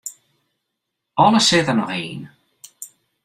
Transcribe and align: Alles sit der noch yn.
Alles 1.25 1.47
sit 1.49 1.65
der 1.67 1.75
noch 1.79 1.93
yn. 2.01 2.21